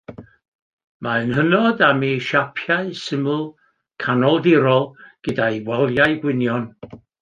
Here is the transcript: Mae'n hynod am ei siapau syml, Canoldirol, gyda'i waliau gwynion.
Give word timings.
Mae'n 1.07 1.33
hynod 1.39 1.83
am 1.89 2.01
ei 2.07 2.17
siapau 2.31 2.91
syml, 3.03 3.45
Canoldirol, 4.09 4.93
gyda'i 5.31 5.65
waliau 5.73 6.23
gwynion. 6.29 6.71